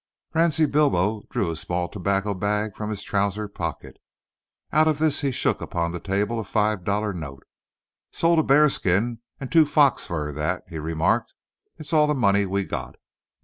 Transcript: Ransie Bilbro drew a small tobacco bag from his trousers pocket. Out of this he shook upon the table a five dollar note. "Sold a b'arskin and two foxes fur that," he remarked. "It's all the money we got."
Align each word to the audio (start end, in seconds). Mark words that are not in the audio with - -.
Ransie 0.33 0.65
Bilbro 0.65 1.29
drew 1.29 1.51
a 1.51 1.55
small 1.55 1.87
tobacco 1.87 2.33
bag 2.33 2.75
from 2.75 2.89
his 2.89 3.03
trousers 3.03 3.51
pocket. 3.53 3.99
Out 4.71 4.87
of 4.87 4.97
this 4.97 5.21
he 5.21 5.29
shook 5.31 5.61
upon 5.61 5.91
the 5.91 5.99
table 5.99 6.39
a 6.39 6.43
five 6.43 6.83
dollar 6.83 7.13
note. 7.13 7.43
"Sold 8.11 8.39
a 8.39 8.43
b'arskin 8.43 9.19
and 9.39 9.51
two 9.51 9.63
foxes 9.67 10.07
fur 10.07 10.31
that," 10.31 10.63
he 10.67 10.79
remarked. 10.79 11.35
"It's 11.77 11.93
all 11.93 12.07
the 12.07 12.15
money 12.15 12.47
we 12.47 12.63
got." 12.65 12.95